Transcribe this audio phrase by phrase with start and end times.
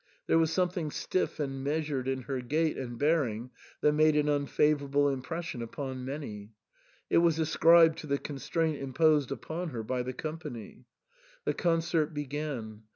[0.25, 3.51] There was something stiff and measured in her gait and bearing
[3.81, 6.53] that made an unfavourable impression upon many;
[7.11, 10.85] it was ascribed to the constraint imposed upon her by the company.
[11.45, 12.81] The concert began.